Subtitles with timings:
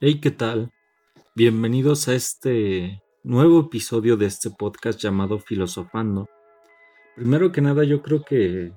[0.00, 0.70] Hey, ¿qué tal?
[1.34, 6.28] Bienvenidos a este nuevo episodio de este podcast llamado Filosofando.
[7.16, 8.70] Primero que nada, yo creo que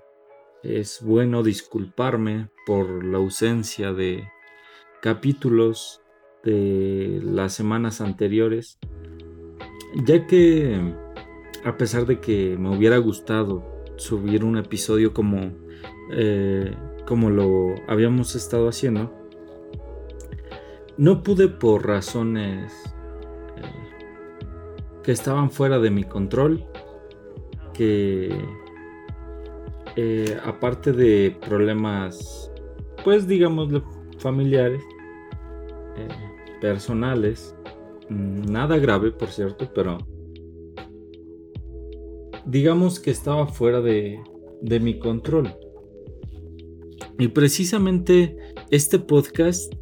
[0.63, 4.27] es bueno disculparme por la ausencia de
[5.03, 6.01] capítulos
[6.43, 8.79] de las semanas anteriores,
[10.03, 10.75] ya que
[11.63, 13.63] a pesar de que me hubiera gustado
[13.95, 15.55] subir un episodio como,
[16.13, 19.20] eh, como lo habíamos estado haciendo,
[20.97, 22.71] no pude por razones
[23.57, 23.61] eh,
[25.03, 26.65] que estaban fuera de mi control,
[27.73, 28.29] que
[29.95, 32.51] eh, aparte de problemas,
[33.03, 33.69] pues digamos,
[34.19, 34.81] familiares,
[35.97, 36.07] eh,
[36.61, 37.55] personales,
[38.09, 39.97] nada grave por cierto, pero
[42.45, 44.19] digamos que estaba fuera de,
[44.61, 45.53] de mi control.
[47.17, 48.35] Y precisamente
[48.69, 49.73] este podcast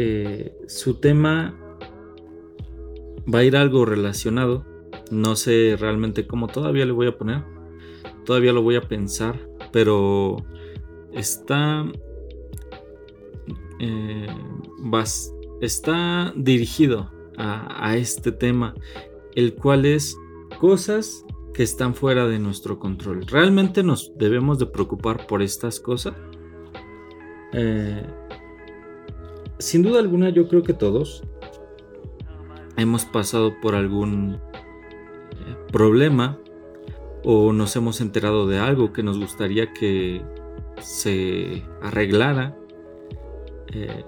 [0.00, 1.58] eh, su tema
[3.32, 4.64] va a ir algo relacionado.
[5.10, 7.42] No sé realmente cómo todavía le voy a poner.
[8.24, 9.48] Todavía lo voy a pensar.
[9.72, 10.36] Pero
[11.12, 11.84] está.
[13.80, 14.28] Eh,
[15.60, 18.76] está dirigido a, este tema.
[19.34, 20.16] El cual es
[20.60, 23.26] cosas que están fuera de nuestro control.
[23.26, 26.14] ¿Realmente nos debemos de preocupar por estas cosas?
[27.52, 28.06] Eh,
[29.58, 31.22] sin duda alguna yo creo que todos
[32.76, 36.38] hemos pasado por algún eh, problema
[37.24, 40.22] o nos hemos enterado de algo que nos gustaría que
[40.80, 42.56] se arreglara.
[43.72, 44.04] Eh,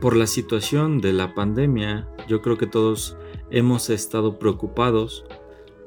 [0.00, 3.16] por la situación de la pandemia, yo creo que todos
[3.50, 5.24] hemos estado preocupados,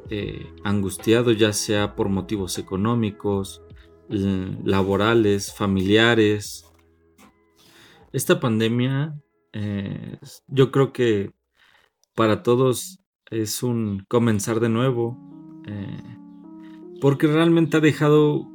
[0.09, 3.61] eh, angustiados, ya sea por motivos económicos,
[4.09, 6.68] laborales, familiares,
[8.11, 9.19] esta pandemia,
[9.53, 11.31] eh, yo creo que
[12.15, 15.17] para todos es un comenzar de nuevo,
[15.67, 16.17] eh,
[17.01, 18.47] porque realmente ha dejado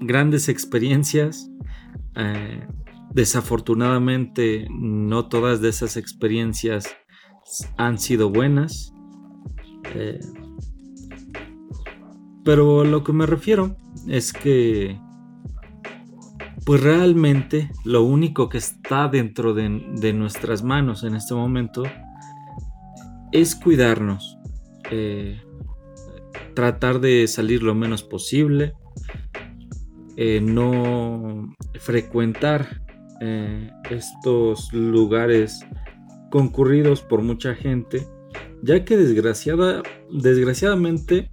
[0.00, 1.50] grandes experiencias.
[2.16, 2.66] Eh,
[3.12, 6.86] desafortunadamente, no todas de esas experiencias
[7.76, 8.92] han sido buenas.
[12.44, 13.76] pero lo que me refiero
[14.06, 14.98] es que
[16.64, 21.82] pues realmente lo único que está dentro de, nuestras manos en este momento
[23.32, 24.38] es cuidarnos,
[24.90, 25.40] eh,
[26.54, 28.74] tratar de salir lo menos posible,
[30.16, 32.82] eh, no frecuentar
[33.20, 35.60] eh, estos lugares
[36.30, 38.06] concurridos por mucha gente,
[38.62, 41.30] ya que desgraciada, desgraciadamente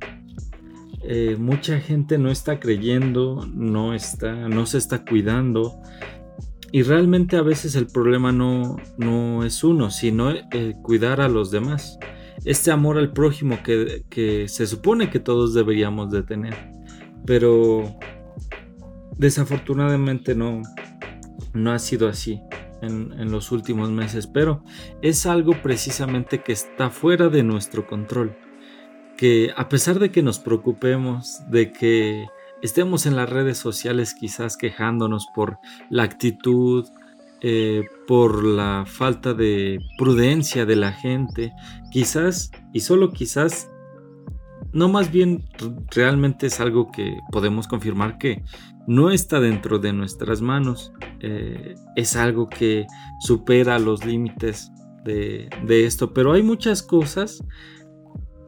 [1.10, 5.80] eh, mucha gente no está creyendo, no, está, no se está cuidando.
[6.74, 11.50] Y realmente a veces el problema no, no es uno, sino eh, cuidar a los
[11.50, 11.98] demás.
[12.44, 16.56] Este amor al prójimo que, se supone que todos deberíamos de tener.
[17.26, 17.96] Pero
[19.16, 20.62] desafortunadamente no,
[21.54, 22.42] no ha sido así
[22.82, 24.28] en, en, los últimos meses.
[24.28, 24.62] Pero
[25.02, 28.36] es algo precisamente que está fuera de nuestro control
[29.18, 32.28] que a pesar de que nos preocupemos, de que
[32.62, 35.58] estemos en las redes sociales quizás quejándonos por
[35.90, 36.86] la actitud,
[37.42, 41.54] eh, por la falta de prudencia de la gente,
[41.92, 43.70] quizás y solo quizás,
[44.72, 45.46] no más bien
[45.92, 48.44] realmente es algo que podemos confirmar que
[48.88, 52.88] no está dentro de nuestras manos, eh, es algo que
[53.20, 54.72] supera los límites
[55.04, 57.44] de, de esto, pero hay muchas cosas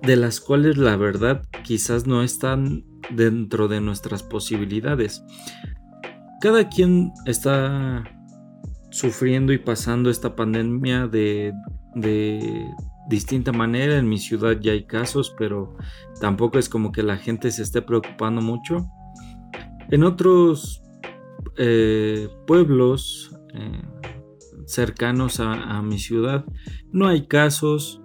[0.01, 5.23] de las cuales la verdad quizás no están dentro de nuestras posibilidades.
[6.41, 8.03] Cada quien está
[8.91, 11.53] sufriendo y pasando esta pandemia de,
[13.09, 13.97] distinta manera.
[13.97, 15.75] En mi ciudad ya hay casos, pero
[16.21, 18.87] tampoco es como que la gente se esté preocupando mucho.
[19.89, 20.83] En otros
[21.57, 23.81] eh, pueblos eh,
[24.67, 26.45] cercanos a mi ciudad
[26.91, 27.99] no hay casos,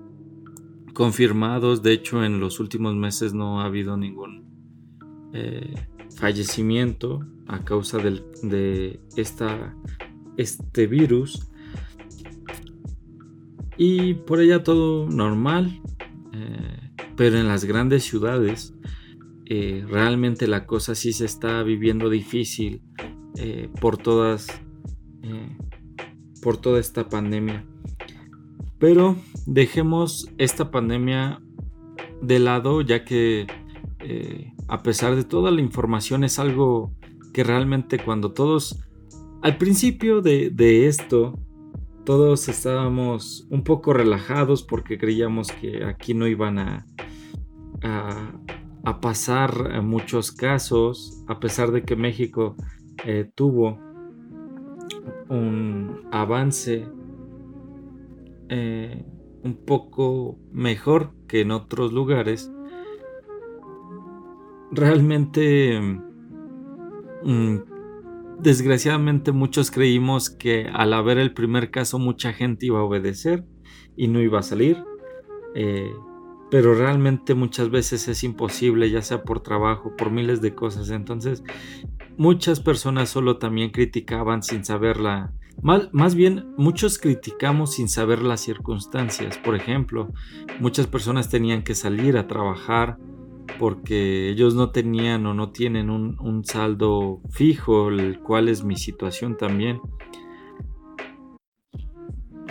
[0.95, 1.83] confirmados.
[1.83, 4.45] De hecho, en los últimos meses no ha habido ningún
[5.35, 5.75] eh,
[6.17, 9.01] fallecimiento a causa de
[10.37, 11.51] este virus.
[13.77, 15.83] Y por allá todo normal.
[16.33, 18.75] Eh, pero en las grandes ciudades
[19.47, 22.83] eh, realmente la cosa sí se está viviendo difícil
[23.81, 24.47] por todas
[26.43, 27.65] por toda esta pandemia.
[28.79, 29.17] Pero
[29.47, 31.41] dejemos esta pandemia
[32.21, 33.47] de lado ya que
[34.01, 36.93] eh, a pesar de toda la información es algo
[37.33, 38.85] que realmente cuando todos
[39.43, 41.39] al principio de, esto
[42.05, 46.87] todos estábamos un poco relajados porque creíamos que aquí no iban a,
[47.83, 52.57] a, pasar muchos casos, a pesar de que México
[53.05, 53.79] eh, tuvo
[55.29, 56.87] un avance
[58.49, 59.05] eh,
[59.43, 62.51] un poco mejor que en otros lugares,
[64.71, 65.81] realmente,
[67.23, 67.57] mm,
[68.41, 73.45] desgraciadamente muchos creímos que al haber el primer caso mucha gente iba a obedecer
[73.97, 74.83] y no iba a salir.
[75.55, 75.93] Eh,
[76.51, 80.91] pero realmente muchas veces es imposible, ya sea por trabajo, por miles de cosas.
[80.91, 81.43] Entonces,
[82.17, 85.33] muchas personas solo también criticaban sin saberla.
[85.63, 89.39] Más, más bien, muchos criticamos sin saber las circunstancias.
[89.39, 90.13] Por ejemplo,
[90.61, 92.99] muchas personas tenían que salir a trabajar
[93.59, 98.77] porque ellos no tenían o no tienen un, un saldo fijo, el cual es mi
[98.77, 99.81] situación también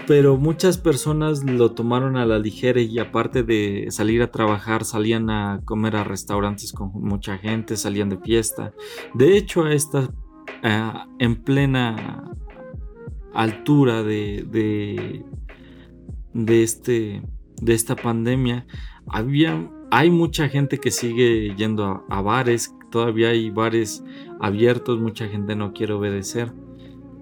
[0.07, 5.29] pero muchas personas lo tomaron a la ligera y aparte de salir a trabajar, salían
[5.29, 8.73] a comer a restaurantes con mucha gente, salían de fiesta.
[9.13, 10.09] De hecho, a esta,
[11.19, 12.31] en plena
[13.33, 14.45] altura de,
[16.33, 17.21] de, este,
[17.61, 18.65] de esta pandemia,
[19.07, 24.03] había, hay mucha gente que sigue yendo a bares, todavía hay bares
[24.39, 26.53] abiertos, mucha gente no quiere obedecer,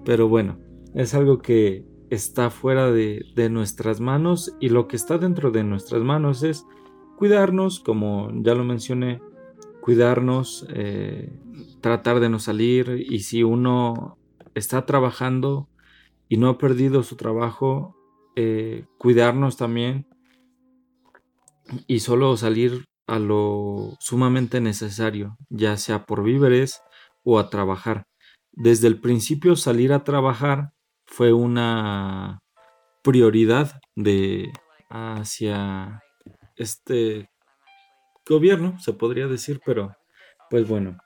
[0.04, 0.58] pero bueno,
[0.94, 6.02] es algo que está fuera de, nuestras manos y lo que está dentro de nuestras
[6.02, 6.66] manos es
[7.16, 9.22] cuidarnos, como ya lo mencioné,
[9.80, 11.32] cuidarnos, eh,
[11.80, 13.06] tratar de no salir.
[13.08, 14.18] Y si uno
[14.54, 15.68] está trabajando
[16.32, 17.94] y no ha perdido su trabajo,
[18.36, 20.06] eh, cuidarnos también
[21.86, 26.80] y solo salir a lo sumamente necesario, ya sea por víveres
[27.22, 28.06] o a trabajar.
[28.50, 30.70] Desde el principio salir a trabajar
[31.04, 32.38] fue una
[33.04, 34.54] prioridad de
[34.88, 36.00] hacia
[36.56, 37.28] este
[38.26, 39.94] gobierno, se podría decir, pero
[40.48, 40.96] pues bueno,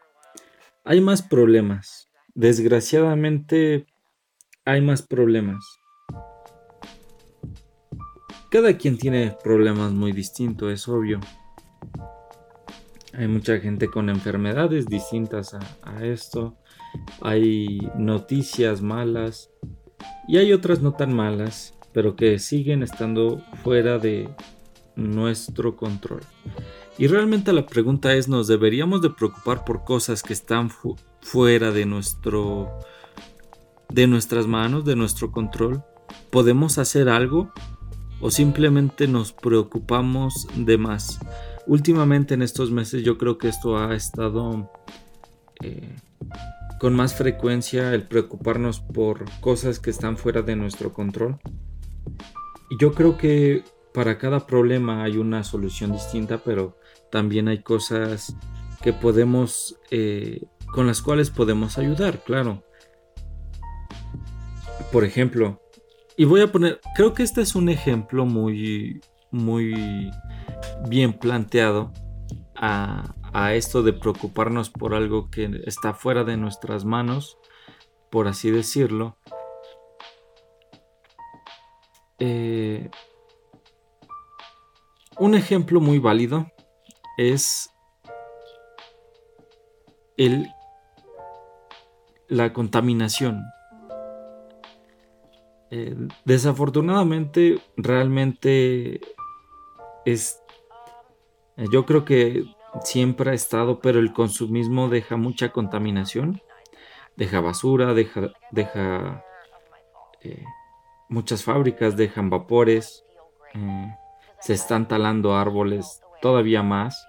[0.84, 2.06] hay más problemas.
[2.36, 3.86] Desgraciadamente
[4.66, 5.80] hay más problemas.
[8.50, 11.20] Cada quien tiene problemas muy distintos, es obvio.
[13.12, 16.58] Hay mucha gente con enfermedades distintas a, esto.
[17.22, 19.50] Hay noticias malas.
[20.28, 24.28] Y hay otras no tan malas, pero que siguen estando fuera de
[24.96, 26.22] nuestro control.
[26.98, 30.70] Y realmente la pregunta es, ¿nos deberíamos de preocupar por cosas que están
[31.20, 32.80] fuera de nuestro
[33.88, 35.82] de nuestras manos, de nuestro control?
[36.30, 37.52] ¿Podemos hacer algo
[38.20, 41.18] o simplemente nos preocupamos de más?
[41.66, 44.70] Últimamente en estos meses yo creo que esto ha estado
[45.62, 45.96] eh,
[46.78, 51.38] con más frecuencia el preocuparnos por cosas que están fuera de nuestro control.
[52.70, 56.76] Y yo creo que para cada problema hay una solución distinta, pero
[57.10, 58.36] también hay cosas
[58.82, 62.62] que podemos, eh, con las cuales podemos ayudar, claro.
[64.96, 65.60] Por ejemplo,
[66.16, 70.10] y voy a poner, creo que este es un ejemplo muy, muy
[70.88, 71.92] bien planteado
[72.54, 73.12] a,
[73.52, 77.36] esto de preocuparnos por algo que está fuera de nuestras manos,
[78.10, 79.18] por así decirlo,
[82.18, 82.88] eh,
[85.18, 86.50] un ejemplo muy válido
[87.18, 87.68] es
[90.16, 90.48] el,
[92.28, 93.42] la contaminación.
[95.70, 99.00] Eh, desafortunadamente, realmente
[100.04, 100.40] es.
[101.56, 102.44] Yo creo que
[102.82, 106.42] siempre ha estado, pero el consumismo deja mucha contaminación,
[107.16, 109.24] deja basura, deja,
[110.20, 110.44] eh,
[111.08, 113.04] muchas fábricas, dejan vapores,
[113.54, 113.96] eh,
[114.40, 117.06] se están talando árboles todavía más.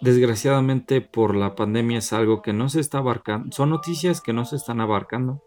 [0.00, 4.46] Desgraciadamente por la pandemia es algo que no se está abarcando, son noticias que no
[4.46, 5.42] se están abarcando,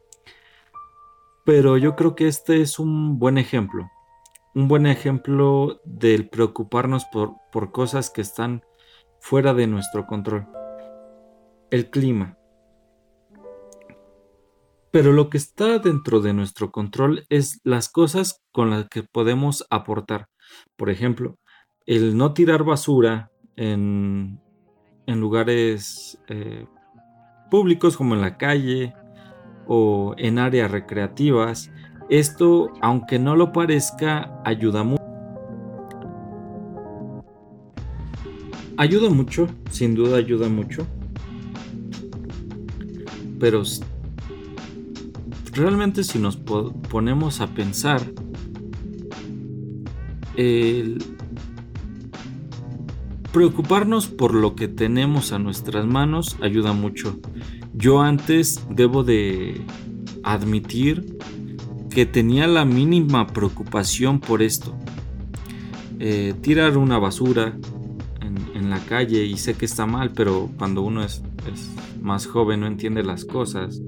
[1.46, 3.90] pero yo creo que este es un buen ejemplo
[4.56, 8.64] un buen ejemplo del preocuparnos por, por cosas que están
[9.20, 10.48] fuera de nuestro control.
[11.72, 12.38] El clima.
[14.92, 19.66] Pero lo que está dentro de nuestro control es las cosas con las que podemos
[19.72, 20.28] aportar.
[20.76, 21.40] Por ejemplo,
[21.88, 24.40] el no tirar basura en,
[25.08, 26.68] en lugares eh,
[27.50, 28.94] públicos como en la calle
[29.68, 31.72] o en áreas recreativas,
[32.10, 35.04] esto, aunque no lo parezca, ayuda mucho.
[38.78, 40.86] Ayuda mucho, sin duda ayuda mucho.
[43.40, 43.64] Pero
[45.54, 48.02] realmente si nos ponemos a pensar,
[50.36, 51.04] el
[53.32, 57.20] preocuparnos por lo que tenemos a nuestras manos ayuda mucho.
[57.74, 59.66] Yo antes debo de
[60.24, 61.18] admitir
[61.90, 64.76] que tenía la mínima preocupación por esto.
[66.00, 67.58] Eh, tirar una basura
[68.22, 71.22] en, la calle y sé que está mal, pero cuando uno es,
[72.02, 73.82] más joven no entiende las cosas.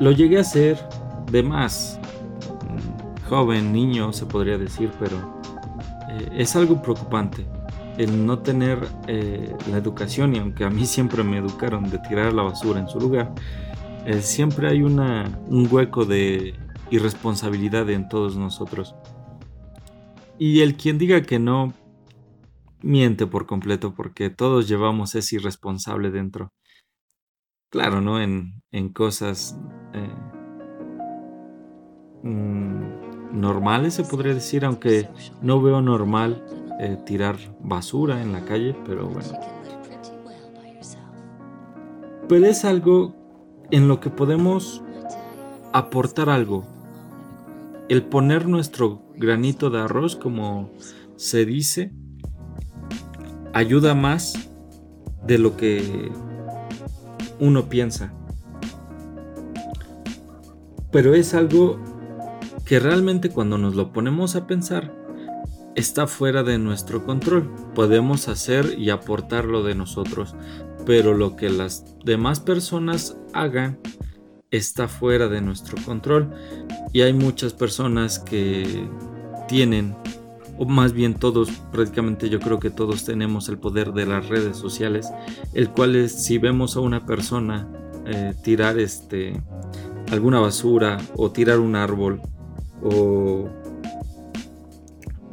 [0.00, 0.78] Lo llegué a hacer
[1.32, 1.98] de más
[3.28, 5.40] joven, niño, se podría decir, pero
[6.10, 7.46] eh, es algo preocupante
[7.98, 12.32] el no tener eh, la educación y aunque a mí siempre me educaron de tirar
[12.32, 13.32] la basura en su lugar,
[14.04, 16.54] eh, siempre hay una, un hueco de
[16.90, 18.94] irresponsabilidad en todos nosotros.
[20.38, 21.72] Y el quien diga que no,
[22.82, 26.52] miente por completo porque todos llevamos ese irresponsable dentro.
[27.70, 28.20] Claro, ¿no?
[28.20, 29.58] En, en cosas
[29.94, 30.14] eh,
[32.22, 35.08] mm, normales se podría decir, aunque
[35.40, 36.44] no veo normal
[36.78, 39.28] eh, tirar basura en la calle, pero bueno.
[42.28, 43.14] Pero es algo
[43.70, 44.82] en lo que podemos
[45.72, 46.64] aportar algo.
[47.88, 50.70] El poner nuestro granito de arroz, como
[51.16, 51.92] se dice,
[53.52, 54.48] ayuda más
[55.26, 56.10] de lo que
[57.40, 58.12] uno piensa.
[60.90, 61.78] Pero es algo
[62.64, 65.03] que realmente cuando nos lo ponemos a pensar,
[65.74, 67.50] está fuera de nuestro control.
[67.74, 70.34] Podemos hacer y aportarlo de nosotros,
[70.86, 73.78] pero lo que las demás personas hagan
[74.50, 76.30] está fuera de nuestro control.
[76.92, 78.88] Y hay muchas personas que
[79.48, 79.96] tienen,
[80.58, 84.56] o más bien todos, prácticamente yo creo que todos tenemos el poder de las redes
[84.56, 85.08] sociales,
[85.54, 87.68] el cual es si vemos a una persona
[88.06, 89.42] eh, tirar este
[90.12, 92.20] alguna basura o tirar un árbol
[92.82, 93.48] o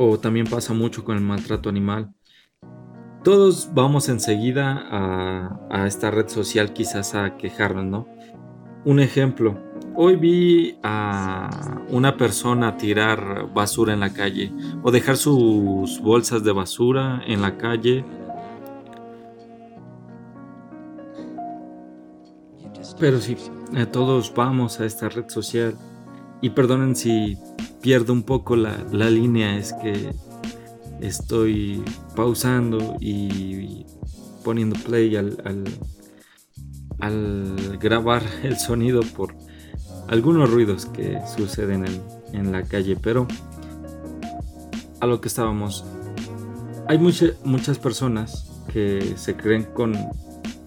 [0.01, 2.12] o también pasa mucho con el maltrato animal.
[3.24, 8.08] Todos vamos enseguida a, esta red social quizás a quejarnos, ¿no?
[8.84, 9.60] Un ejemplo,
[9.96, 16.51] hoy vi a una persona tirar basura en la calle o dejar sus bolsas de
[16.51, 18.03] basura en la calle.
[23.00, 23.38] Pero sí,
[23.75, 25.75] eh, todos vamos a esta red social
[26.41, 27.38] y perdonen si
[27.81, 30.13] pierdo un poco la, línea, es que
[31.01, 31.83] estoy
[32.15, 33.85] pausando y
[34.43, 35.38] poniendo play al,
[37.00, 39.35] al, grabar el sonido por
[40.07, 41.85] algunos ruidos que suceden
[42.33, 43.27] en, la calle, pero
[45.00, 45.85] a lo que estábamos,
[46.88, 49.95] hay muchas personas que se creen con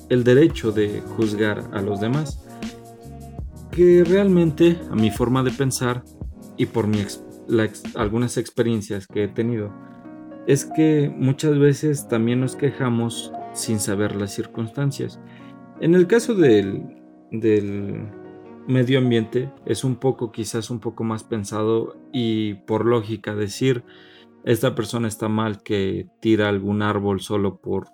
[0.08, 2.40] el derecho de juzgar a los demás
[3.70, 6.04] que realmente, a mi forma de pensar
[6.56, 7.04] y por mi
[7.94, 9.72] algunas experiencias que he tenido,
[10.46, 15.20] es que muchas veces también nos quejamos sin saber las circunstancias.
[15.80, 18.08] En el caso del, del
[18.66, 23.84] medio ambiente es un poco quizás un poco más pensado y por lógica decir
[24.44, 27.88] esta persona está mal que tira algún árbol solo por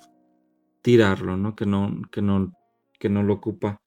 [0.83, 1.55] tirarlo, ¿no?
[1.55, 2.53] Que no, que no,
[2.99, 3.81] que no lo ocupa.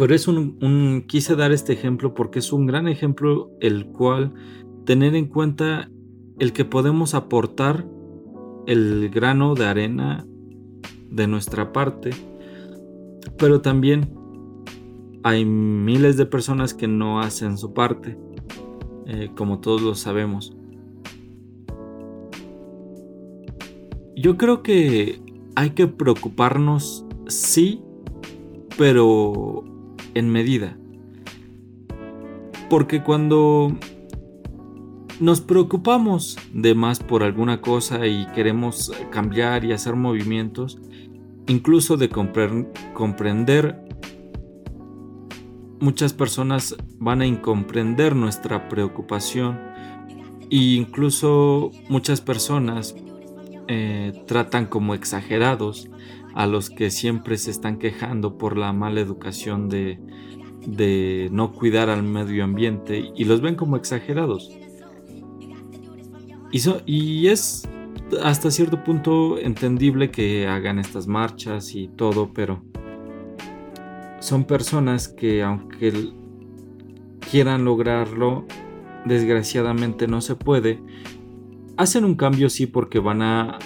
[0.00, 4.32] Pero es un, quise dar este ejemplo porque es un gran ejemplo el cual
[4.86, 5.90] tener en cuenta
[6.38, 7.86] el que podemos aportar
[8.66, 10.26] el grano de arena
[11.10, 12.12] de nuestra parte,
[13.36, 14.16] pero también
[15.22, 18.16] hay miles de personas que no hacen su parte,
[19.06, 20.56] eh, como todos lo sabemos.
[24.16, 25.20] Yo creo que
[25.56, 27.82] hay que preocuparnos, sí,
[28.78, 29.64] pero
[30.14, 30.76] en medida.
[32.68, 33.76] Porque cuando
[35.20, 40.78] nos preocupamos de más por alguna cosa y queremos cambiar y hacer movimientos,
[41.46, 43.90] incluso de comprender,
[45.80, 49.58] muchas personas van a incomprender nuestra preocupación
[50.50, 52.94] e incluso muchas personas
[53.68, 55.88] eh, tratan como exagerados
[56.34, 59.98] a los que siempre se están quejando por la mala educación de,
[61.32, 64.50] no cuidar al medio ambiente y los ven como exagerados.
[66.52, 67.68] Y, y es
[68.22, 72.62] hasta cierto punto entendible que hagan estas marchas y todo, pero
[74.20, 76.12] son personas que aunque
[77.30, 78.44] quieran lograrlo,
[79.04, 80.82] desgraciadamente no se puede.
[81.76, 83.58] Hacen un cambio sí porque van a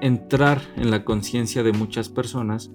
[0.00, 2.70] entrar en la conciencia de muchas personas,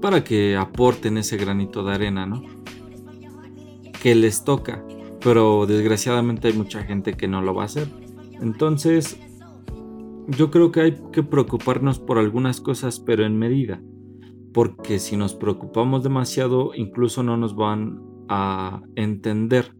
[0.00, 2.42] para que aporten ese granito de arena, ¿no?
[4.02, 4.84] Que les toca,
[5.22, 7.88] pero desgraciadamente hay mucha gente que no lo va a hacer.
[8.40, 9.18] Entonces,
[10.28, 13.82] yo creo que hay que preocuparnos por algunas cosas, pero en medida,
[14.52, 19.74] porque si nos preocupamos demasiado, incluso no nos van a entender.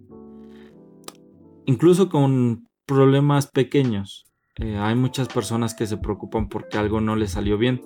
[1.65, 4.30] Incluso con problemas pequeños.
[4.57, 7.81] Eh, hay muchas personas que se preocupan porque algo no les salió bien,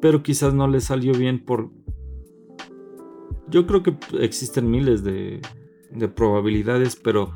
[0.00, 1.70] pero quizás no les salió bien por...
[3.48, 5.40] Yo creo que existen miles de,
[5.90, 7.32] de probabilidades, pero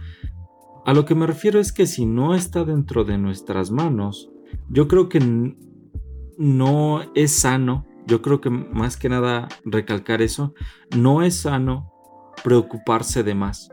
[0.85, 4.31] a lo que me refiero es que si no está dentro de nuestras manos,
[4.69, 5.55] yo creo que
[6.37, 10.55] no es sano, yo creo que más que nada recalcar eso,
[10.97, 11.93] no es sano
[12.43, 13.71] preocuparse de más.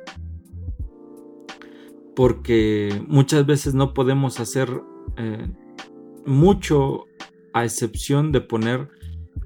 [2.15, 4.81] Porque muchas veces no podemos hacer
[5.19, 5.51] eh,
[6.25, 7.05] mucho
[7.53, 8.89] a excepción de poner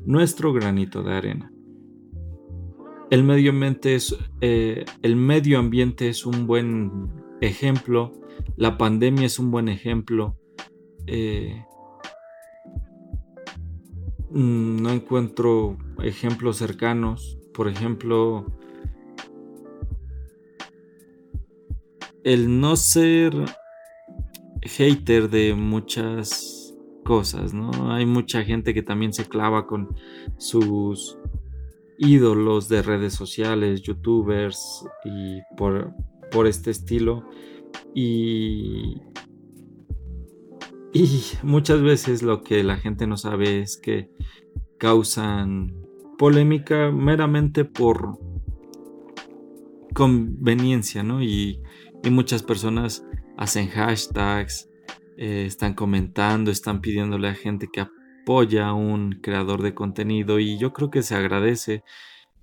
[0.05, 1.51] nuestro granito de arena.
[3.09, 7.11] El medio ambiente es, eh, el medio ambiente es un buen
[7.41, 8.13] ejemplo,
[8.55, 10.37] la pandemia es un buen ejemplo,
[11.07, 11.65] eh,
[14.29, 17.39] no encuentro ejemplos cercanos.
[17.53, 18.45] Por ejemplo,
[22.23, 23.33] el no ser
[24.75, 27.91] hater de muchas cosas, ¿no?
[27.91, 29.95] Hay mucha gente que también se clava con
[30.37, 31.17] sus
[31.97, 35.93] ídolos de redes sociales, youtubers y por,
[36.31, 37.23] por este estilo.
[37.93, 39.01] Y
[40.93, 44.11] y muchas veces lo que la gente no sabe es que
[44.77, 45.75] causan
[46.19, 48.19] polémica meramente por
[49.93, 51.21] conveniencia, ¿no?
[51.21, 51.59] Y,
[52.11, 53.05] muchas personas
[53.43, 54.69] hacen hashtags,
[55.17, 60.57] eh, están comentando, están pidiéndole a gente que apoya a un creador de contenido y
[60.57, 61.83] yo creo que se agradece,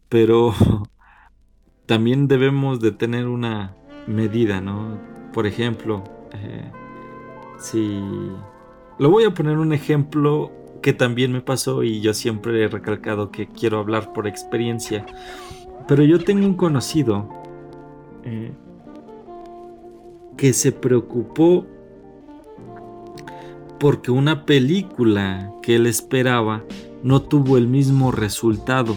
[0.08, 0.54] pero
[1.86, 3.76] también debemos de tener una
[4.06, 4.98] medida, ¿no?
[5.32, 6.70] Por ejemplo, eh,
[7.60, 8.00] Sí.
[8.98, 10.50] Lo voy a poner un ejemplo
[10.82, 15.06] que también me pasó y yo siempre he recalcado que quiero hablar por experiencia.
[15.86, 17.28] Pero yo tengo un conocido
[18.24, 18.52] eh,
[20.40, 21.66] que se preocupó
[23.78, 26.64] porque una película que él esperaba
[27.02, 28.96] no tuvo el mismo resultado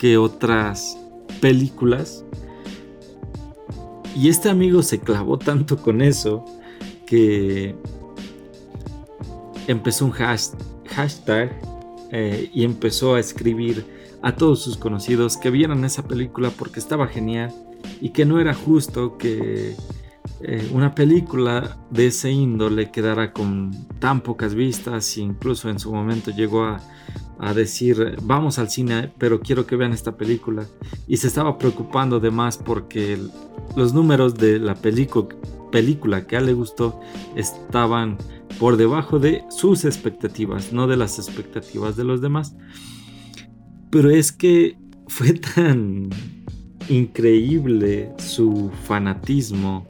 [0.00, 0.96] que otras
[1.40, 2.24] películas.
[4.14, 6.44] Y este amigo se clavó tanto con eso
[7.04, 7.74] que
[9.66, 11.50] empezó un hashtag
[12.12, 13.84] eh, y empezó a escribir
[14.22, 17.52] a todos sus conocidos que vieran esa película porque estaba genial
[18.00, 19.74] y que no era justo que
[20.40, 26.30] eh, una película de ese índole quedara con tan pocas vistas incluso en su momento
[26.30, 26.80] llegó a,
[27.54, 30.64] decir vamos al cine pero quiero que vean esta película
[31.06, 33.18] y se estaba preocupando de más porque
[33.76, 36.98] los números de la película que a él le gustó
[37.34, 38.16] estaban
[38.58, 42.56] por debajo de sus expectativas, no de las expectativas de los demás.
[43.90, 46.08] Pero es que fue tan
[46.88, 49.86] increíble su fanatismo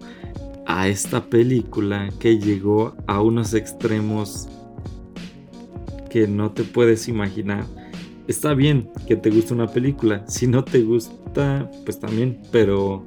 [0.67, 4.49] a esta película que llegó a unos extremos
[6.11, 7.65] que no te puedes imaginar.
[8.27, 13.05] Está bien que te guste una película, si no te gusta, pues también, pero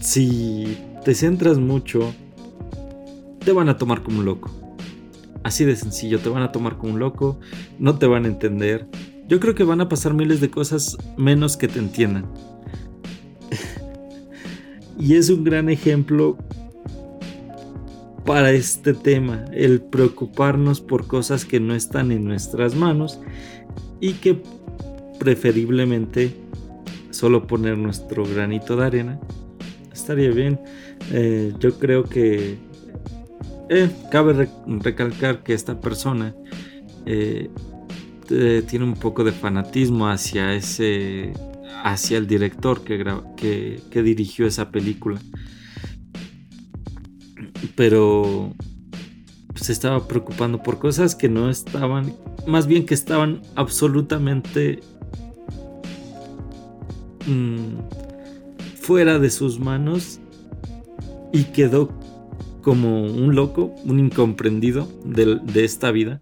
[0.00, 2.14] si te centras mucho,
[3.44, 4.50] te van a tomar como un loco.
[5.42, 7.38] Así de sencillo, te van a tomar como un loco,
[7.78, 8.86] no te van a entender.
[9.28, 12.24] Yo creo que van a pasar miles de cosas menos que te entiendan.
[14.98, 16.36] Y es un gran ejemplo
[18.24, 23.20] para este tema, el preocuparnos por cosas que no están en nuestras manos
[24.00, 24.42] y que
[25.18, 26.34] preferiblemente
[27.10, 29.20] solo poner nuestro granito de arena
[29.92, 30.60] estaría bien.
[31.12, 32.58] Eh, yo creo que
[33.70, 36.34] eh, cabe recalcar que esta persona
[37.06, 37.48] eh,
[38.26, 41.32] tiene un poco de fanatismo hacia ese
[41.84, 45.20] hacia el director que, que, dirigió esa película
[47.74, 48.54] pero
[49.54, 52.14] se estaba preocupando por cosas que no estaban
[52.46, 54.80] más bien que estaban absolutamente
[57.26, 57.78] mm,
[58.80, 60.20] fuera de sus manos
[61.32, 61.90] y quedó
[62.62, 66.20] como un loco, un incomprendido de, esta vida.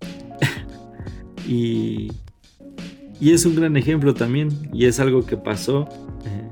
[1.48, 2.12] y,
[3.24, 5.88] y, es un gran ejemplo también, y es algo que pasó.
[6.24, 6.48] Eh,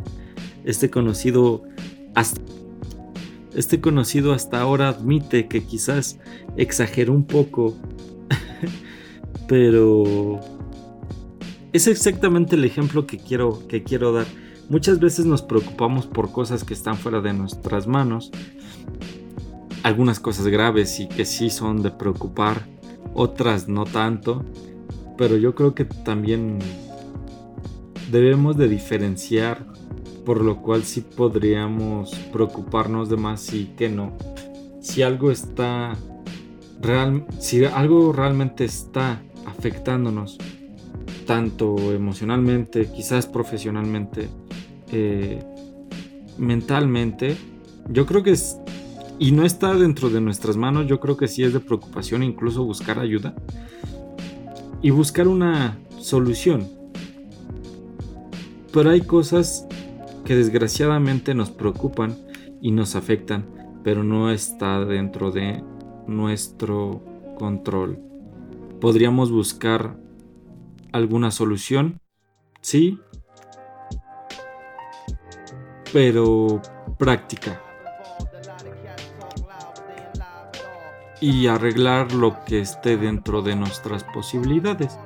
[0.65, 1.63] este conocido
[2.15, 2.41] hasta,
[3.55, 6.19] este conocido hasta ahora admite que quizás
[6.57, 7.77] exageró un poco,
[9.49, 10.41] pero
[11.73, 14.27] es exactamente el ejemplo que quiero, que quiero dar.
[14.69, 18.31] Muchas veces nos preocupamos por cosas que están fuera de nuestras manos,
[19.83, 22.67] algunas cosas graves y que sí son de preocupar,
[23.15, 24.45] otras no tanto,
[25.17, 26.59] pero yo creo que también
[28.11, 29.67] debemos de diferenciar,
[30.25, 34.13] por lo cual sí podríamos preocuparnos de más y que no.
[34.81, 35.97] Si algo está
[36.81, 40.39] real, si algo realmente está afectándonos,
[41.27, 44.29] tanto emocionalmente, quizás profesionalmente,
[44.91, 45.43] eh,
[46.39, 47.37] mentalmente,
[47.89, 48.59] yo creo que es,
[49.19, 52.65] y no está dentro de nuestras manos, yo creo que sí es de preocupación incluso
[52.65, 53.35] buscar ayuda
[54.83, 56.69] y buscar una solución.
[58.73, 59.67] Pero hay cosas
[60.25, 62.17] que desgraciadamente nos preocupan
[62.61, 63.47] y nos afectan,
[63.85, 65.63] pero no está dentro de
[66.07, 67.03] nuestro
[67.39, 67.99] control.
[68.81, 69.97] Podríamos buscar
[70.93, 72.01] alguna solución,
[72.61, 72.99] sí,
[75.93, 76.61] pero
[76.99, 77.61] práctica.
[81.23, 84.99] Y arreglar lo que esté dentro de nuestras posibilidades.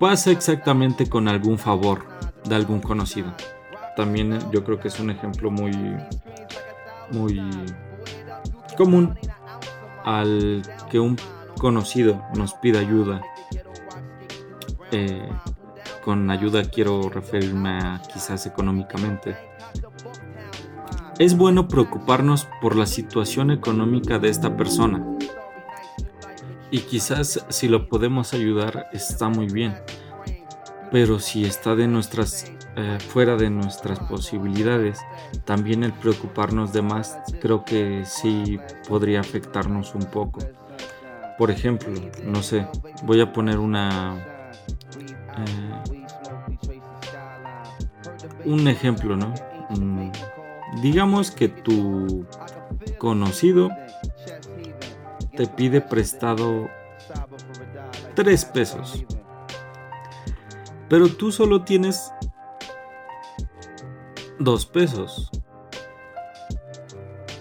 [0.00, 2.04] Pasa exactamente con algún favor
[2.44, 3.32] de algún conocido.
[3.96, 5.70] También yo creo que es un ejemplo muy
[7.12, 7.48] muy
[8.76, 9.16] común
[10.04, 11.16] al que un
[11.58, 13.20] conocido nos pida ayuda
[14.92, 15.26] eh,
[16.04, 19.36] con ayuda quiero referirme a quizás económicamente.
[21.18, 25.04] Es bueno preocuparnos por la situación económica de esta persona.
[26.70, 29.74] Y quizás si lo podemos ayudar está muy bien.
[30.90, 34.98] Pero si está de nuestras eh, fuera de nuestras posibilidades,
[35.44, 40.40] también el preocuparnos de más creo que sí podría afectarnos un poco.
[41.36, 41.92] Por ejemplo,
[42.24, 42.66] no sé,
[43.04, 44.16] voy a poner una
[45.36, 45.82] eh,
[48.46, 49.34] un ejemplo, ¿no?
[49.70, 50.10] Mm,
[50.80, 52.26] digamos que tu
[52.98, 53.70] conocido
[55.36, 56.68] te pide prestado
[58.14, 59.04] tres pesos,
[60.88, 62.12] pero tú solo tienes
[64.38, 65.30] dos pesos.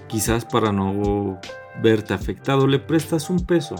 [0.08, 1.40] Quizás para no
[1.82, 3.76] verte afectado le prestas un peso.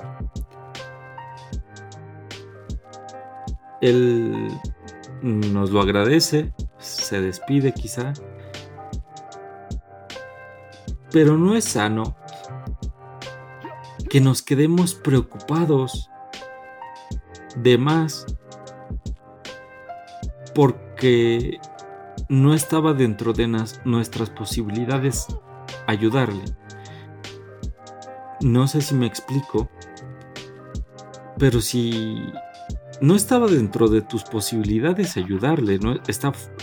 [3.82, 4.48] Él
[5.22, 8.14] nos lo agradece, se despide quizá,
[11.12, 12.16] pero no es sano
[14.10, 16.10] que nos quedemos preocupados
[17.56, 18.26] de más
[20.54, 21.60] porque
[22.30, 23.48] no estaba dentro de
[23.86, 25.28] nuestras posibilidades
[25.88, 26.44] ayudarle.
[28.42, 29.70] No sé si me explico,
[31.38, 32.22] pero si
[33.02, 35.96] no estaba dentro de tus posibilidades ayudarle, no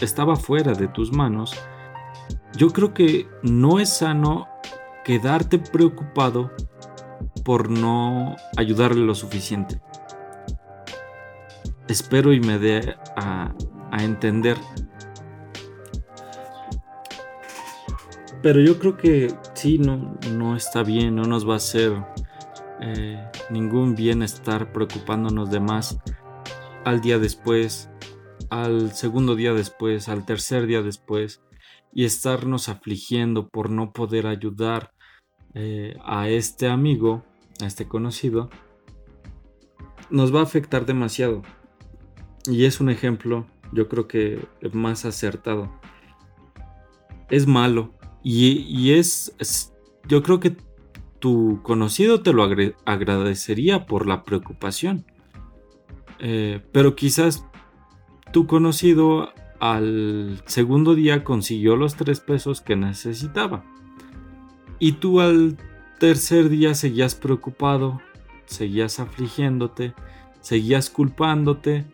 [0.00, 1.54] estaba fuera de tus manos,
[2.58, 4.48] yo creo que no es sano
[5.04, 6.50] quedarte preocupado
[7.44, 9.80] por no ayudarle lo suficiente.
[11.86, 13.54] Espero y me dé a,
[14.00, 14.56] entender.
[18.42, 21.92] Pero yo creo que sí, no, no está bien, no nos va a hacer
[22.80, 25.98] eh, ningún bien estar preocupándonos de más
[26.84, 27.88] al día después,
[28.50, 31.40] al segundo día después, al tercer día después,
[31.98, 34.92] y estarnos afligiendo por no poder ayudar
[35.54, 37.24] eh, a este amigo,
[37.60, 38.50] a este conocido,
[40.08, 41.42] nos va a afectar demasiado.
[42.46, 45.72] Y es un ejemplo, yo creo que más acertado.
[47.30, 47.92] Es malo.
[48.22, 49.34] Y, es,
[50.06, 50.56] yo creo que
[51.18, 55.04] tu conocido te lo agradecería por la preocupación.
[56.20, 57.44] Eh, pero quizás
[58.32, 63.64] tu conocido al segundo día consiguió los tres pesos que necesitaba.
[64.78, 65.56] Y tú al
[65.98, 68.00] tercer día seguías preocupado,
[68.46, 69.94] seguías afligiéndote,
[70.40, 71.84] seguías culpándote.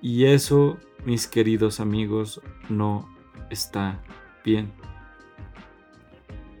[0.00, 3.08] Y eso, mis queridos amigos, no
[3.50, 4.02] está
[4.44, 4.72] bien.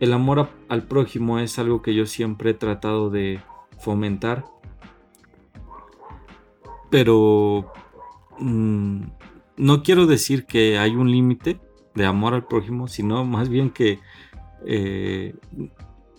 [0.00, 3.40] El amor al prójimo es algo que yo siempre he tratado de
[3.78, 4.44] fomentar
[6.92, 7.72] pero
[8.38, 9.04] mm,
[9.56, 11.60] no quiero decir que hay un límite
[11.94, 14.00] de amor al prójimo, sino más bien que
[14.66, 15.34] eh,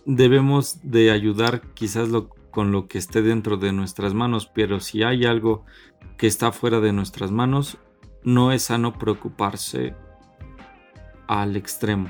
[0.06, 2.08] debemos de ayudar quizás
[2.50, 5.64] con lo que esté dentro de nuestras manos, pero si hay algo
[6.16, 7.78] que está fuera de nuestras manos,
[8.22, 9.94] no es sano preocuparse
[11.26, 12.08] al extremo.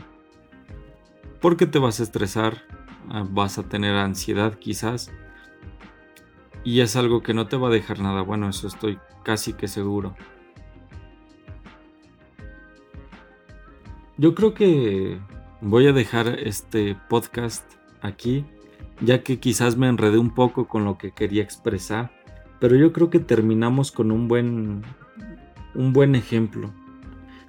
[1.41, 2.63] Porque te vas a estresar,
[3.09, 5.11] ah, vas a tener ansiedad quizás,
[6.63, 9.69] y es algo que no te va a dejar nada bueno, eso estoy casi que
[9.69, 10.15] seguro.
[14.17, 15.19] Yo creo que
[15.61, 17.65] voy a dejar este podcast
[18.01, 18.45] aquí,
[19.01, 22.13] ya que quizás me enredé un poco con lo que quería expresar,
[22.61, 24.83] pero yo creo que terminamos con un buen
[25.75, 26.71] un buen ejemplo.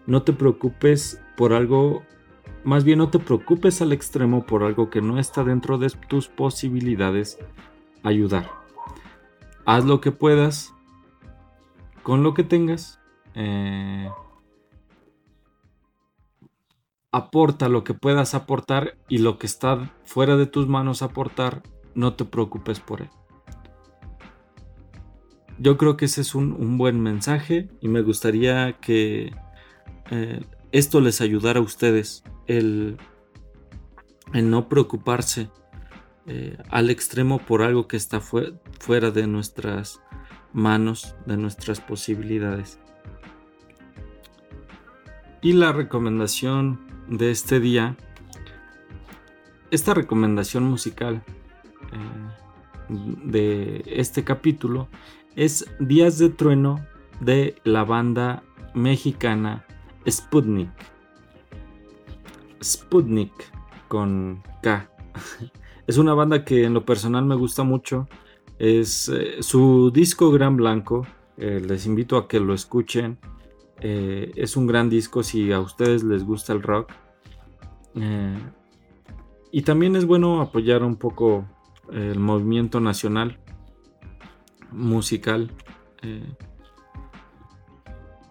[0.08, 2.04] No te preocupes por algo,
[2.64, 6.28] más bien no te preocupes al extremo por algo que no está dentro de tus
[6.28, 7.38] posibilidades
[8.02, 8.50] ayudar.
[9.66, 10.74] Haz lo que puedas
[12.04, 13.00] con lo que tengas.
[13.36, 14.10] Eh,
[17.16, 22.14] aporta lo que puedas aportar y lo que está fuera de tus manos aportar, no
[22.16, 23.10] te preocupes por él.
[25.58, 29.34] Yo creo que ese es un, buen mensaje y me gustaría que
[30.12, 30.42] eh,
[30.74, 32.98] esto les ayudara a ustedes, el,
[34.34, 35.50] no preocuparse
[36.26, 40.02] eh, al extremo por algo que está fuera de nuestras
[40.52, 42.78] manos, de nuestras posibilidades.
[45.42, 47.96] Y la recomendación de este día,
[49.72, 51.24] esta recomendación musical
[51.92, 54.88] eh, de este capítulo
[55.36, 56.86] es Días de Trueno
[57.20, 59.66] de la banda mexicana
[60.08, 60.70] Sputnik.
[62.64, 63.32] Sputnik
[63.88, 64.90] con K.
[65.88, 68.08] Es una banda que en lo personal me gusta mucho.
[68.58, 71.06] Es eh, su disco Gran Blanco.
[71.38, 73.20] Eh, les invito a que lo escuchen.
[73.82, 76.92] Eh, es un gran disco si a ustedes les gusta el rock.
[79.52, 81.46] y también es bueno apoyar un poco
[81.92, 83.40] el movimiento nacional
[84.72, 85.52] musical.
[86.02, 86.34] Eh,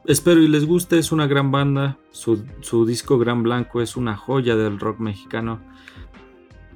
[0.04, 1.98] espero y les guste, es una gran banda.
[2.10, 5.60] Su, disco Gran Blanco es una joya del rock mexicano.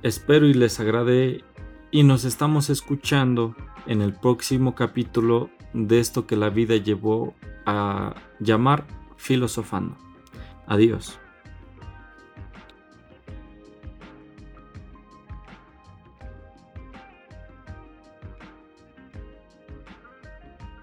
[0.02, 1.44] Espero y les agrade
[1.90, 3.54] y nos estamos escuchando
[3.87, 7.35] en el próximo capítulo de esto que la vida llevó
[7.66, 9.96] a llamar filosofando.
[10.66, 11.18] Adiós.